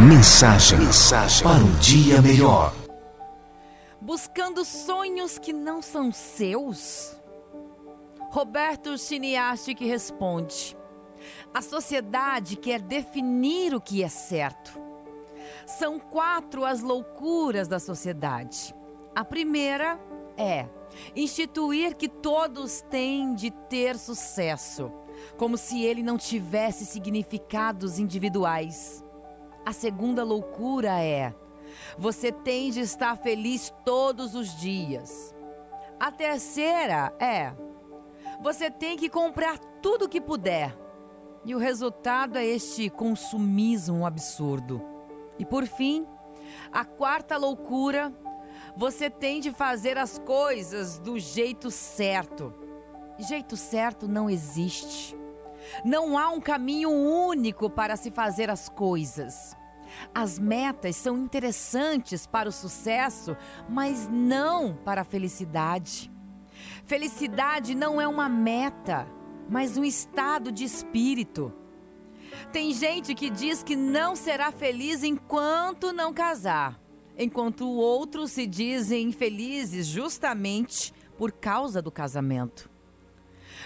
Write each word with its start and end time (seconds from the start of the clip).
Mensagem, 0.00 0.80
mensagem 0.80 1.44
para 1.44 1.62
um 1.62 1.72
dia 1.76 2.20
melhor. 2.20 2.74
Buscando 4.00 4.64
sonhos 4.64 5.38
que 5.38 5.52
não 5.52 5.80
são 5.80 6.10
seus? 6.10 7.16
Roberto 8.32 8.98
Chiniachik 8.98 9.86
responde: 9.86 10.76
A 11.54 11.62
sociedade 11.62 12.56
quer 12.56 12.80
definir 12.80 13.72
o 13.72 13.80
que 13.80 14.02
é 14.02 14.08
certo. 14.08 14.76
São 15.64 16.00
quatro 16.00 16.64
as 16.64 16.80
loucuras 16.80 17.68
da 17.68 17.78
sociedade. 17.78 18.74
A 19.14 19.24
primeira 19.24 19.96
é 20.36 20.66
instituir 21.14 21.94
que 21.94 22.08
todos 22.08 22.80
têm 22.90 23.32
de 23.32 23.52
ter 23.70 23.96
sucesso, 23.96 24.90
como 25.36 25.56
se 25.56 25.84
ele 25.84 26.02
não 26.02 26.18
tivesse 26.18 26.84
significados 26.84 28.00
individuais. 28.00 29.03
A 29.64 29.72
segunda 29.72 30.22
loucura 30.22 31.00
é: 31.02 31.34
você 31.96 32.30
tem 32.30 32.70
de 32.70 32.80
estar 32.80 33.16
feliz 33.16 33.72
todos 33.84 34.34
os 34.34 34.54
dias. 34.56 35.34
A 35.98 36.10
terceira 36.10 37.14
é: 37.18 37.52
você 38.42 38.70
tem 38.70 38.96
que 38.96 39.08
comprar 39.08 39.58
tudo 39.80 40.08
que 40.08 40.20
puder. 40.20 40.76
E 41.44 41.54
o 41.54 41.58
resultado 41.58 42.38
é 42.38 42.44
este 42.44 42.88
consumismo 42.88 44.06
absurdo. 44.06 44.82
E 45.38 45.44
por 45.44 45.66
fim, 45.66 46.06
a 46.72 46.84
quarta 46.84 47.36
loucura, 47.36 48.12
você 48.76 49.10
tem 49.10 49.40
de 49.40 49.50
fazer 49.50 49.98
as 49.98 50.18
coisas 50.18 50.98
do 50.98 51.18
jeito 51.18 51.70
certo. 51.70 52.52
Jeito 53.18 53.56
certo 53.56 54.08
não 54.08 54.28
existe. 54.28 55.16
Não 55.84 56.18
há 56.18 56.30
um 56.30 56.40
caminho 56.40 56.90
único 56.90 57.68
para 57.70 57.96
se 57.96 58.10
fazer 58.10 58.50
as 58.50 58.68
coisas. 58.68 59.56
As 60.14 60.38
metas 60.38 60.96
são 60.96 61.16
interessantes 61.18 62.26
para 62.26 62.48
o 62.48 62.52
sucesso, 62.52 63.36
mas 63.68 64.08
não 64.08 64.74
para 64.74 65.02
a 65.02 65.04
felicidade. 65.04 66.10
Felicidade 66.84 67.74
não 67.74 68.00
é 68.00 68.06
uma 68.06 68.28
meta, 68.28 69.06
mas 69.48 69.76
um 69.76 69.84
estado 69.84 70.50
de 70.50 70.64
espírito. 70.64 71.52
Tem 72.52 72.72
gente 72.72 73.14
que 73.14 73.30
diz 73.30 73.62
que 73.62 73.76
não 73.76 74.16
será 74.16 74.50
feliz 74.50 75.02
enquanto 75.02 75.92
não 75.92 76.12
casar, 76.12 76.80
enquanto 77.16 77.68
outros 77.68 78.32
se 78.32 78.46
dizem 78.46 79.08
infelizes 79.08 79.86
justamente 79.86 80.92
por 81.16 81.32
causa 81.32 81.80
do 81.80 81.90
casamento. 81.90 82.73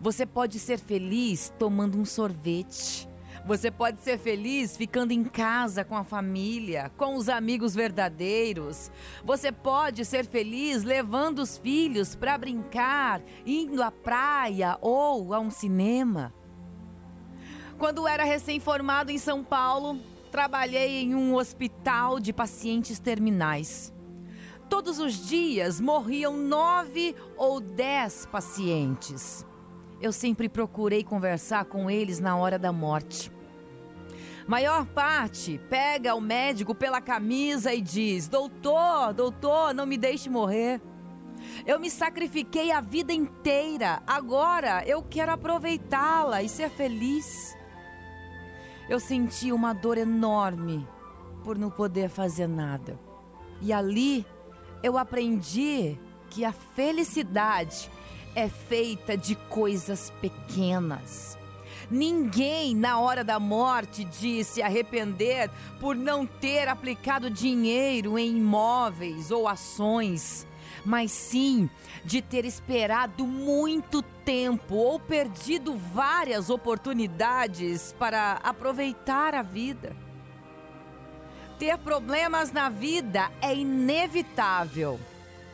Você 0.00 0.26
pode 0.26 0.58
ser 0.58 0.78
feliz 0.78 1.52
tomando 1.58 1.98
um 1.98 2.04
sorvete. 2.04 3.08
Você 3.44 3.72
pode 3.72 4.00
ser 4.00 4.18
feliz 4.18 4.76
ficando 4.76 5.10
em 5.10 5.24
casa 5.24 5.84
com 5.84 5.96
a 5.96 6.04
família, 6.04 6.92
com 6.96 7.16
os 7.16 7.28
amigos 7.28 7.74
verdadeiros. 7.74 8.90
Você 9.24 9.50
pode 9.50 10.04
ser 10.04 10.24
feliz 10.24 10.84
levando 10.84 11.40
os 11.40 11.58
filhos 11.58 12.14
para 12.14 12.38
brincar, 12.38 13.20
indo 13.44 13.82
à 13.82 13.90
praia 13.90 14.78
ou 14.80 15.34
a 15.34 15.40
um 15.40 15.50
cinema. 15.50 16.32
Quando 17.78 18.06
era 18.06 18.22
recém-formado 18.22 19.10
em 19.10 19.18
São 19.18 19.42
Paulo, 19.42 19.98
trabalhei 20.30 21.02
em 21.02 21.16
um 21.16 21.34
hospital 21.34 22.20
de 22.20 22.32
pacientes 22.32 23.00
terminais. 23.00 23.92
Todos 24.68 25.00
os 25.00 25.26
dias 25.26 25.80
morriam 25.80 26.36
nove 26.36 27.16
ou 27.36 27.58
dez 27.60 28.24
pacientes 28.24 29.44
eu 30.02 30.12
sempre 30.12 30.48
procurei 30.48 31.04
conversar 31.04 31.64
com 31.66 31.88
eles 31.88 32.18
na 32.18 32.36
hora 32.36 32.58
da 32.58 32.72
morte. 32.72 33.30
Maior 34.48 34.84
parte 34.84 35.60
pega 35.70 36.16
o 36.16 36.20
médico 36.20 36.74
pela 36.74 37.00
camisa 37.00 37.72
e 37.72 37.80
diz: 37.80 38.26
Doutor, 38.26 39.14
doutor, 39.14 39.72
não 39.72 39.86
me 39.86 39.96
deixe 39.96 40.28
morrer. 40.28 40.82
Eu 41.64 41.78
me 41.78 41.88
sacrifiquei 41.88 42.72
a 42.72 42.80
vida 42.80 43.12
inteira, 43.12 44.02
agora 44.04 44.84
eu 44.84 45.02
quero 45.02 45.30
aproveitá-la 45.30 46.42
e 46.42 46.48
ser 46.48 46.68
feliz. 46.70 47.56
Eu 48.88 48.98
senti 48.98 49.52
uma 49.52 49.72
dor 49.72 49.96
enorme 49.96 50.86
por 51.44 51.56
não 51.56 51.70
poder 51.70 52.08
fazer 52.08 52.48
nada. 52.48 52.98
E 53.60 53.72
ali 53.72 54.26
eu 54.82 54.98
aprendi 54.98 55.96
que 56.28 56.44
a 56.44 56.52
felicidade 56.52 57.88
é 58.34 58.48
feita 58.48 59.16
de 59.16 59.34
coisas 59.34 60.12
pequenas. 60.20 61.38
Ninguém, 61.90 62.74
na 62.74 62.98
hora 62.98 63.22
da 63.22 63.38
morte, 63.38 64.04
diz 64.04 64.46
se 64.46 64.62
arrepender 64.62 65.50
por 65.78 65.94
não 65.94 66.24
ter 66.24 66.68
aplicado 66.68 67.28
dinheiro 67.28 68.18
em 68.18 68.38
imóveis 68.38 69.30
ou 69.30 69.46
ações, 69.46 70.46
mas 70.84 71.10
sim 71.12 71.68
de 72.04 72.22
ter 72.22 72.44
esperado 72.44 73.26
muito 73.26 74.00
tempo 74.24 74.74
ou 74.74 74.98
perdido 74.98 75.76
várias 75.76 76.48
oportunidades 76.48 77.94
para 77.98 78.40
aproveitar 78.42 79.34
a 79.34 79.42
vida. 79.42 79.94
Ter 81.58 81.76
problemas 81.78 82.50
na 82.50 82.68
vida 82.68 83.30
é 83.40 83.54
inevitável. 83.54 84.98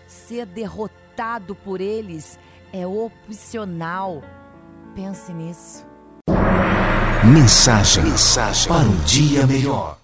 Ser 0.07 0.47
derrotado 0.47 1.55
por 1.55 1.81
eles 1.81 2.39
é 2.73 2.87
opcional. 2.87 4.23
Pense 4.95 5.33
nisso. 5.33 5.87
Mensagem, 7.25 8.05
mensagem 8.05 8.69
para 8.69 8.87
um 8.87 8.97
dia 9.05 9.47
melhor. 9.47 9.98